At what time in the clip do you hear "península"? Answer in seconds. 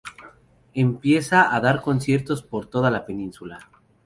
3.05-3.69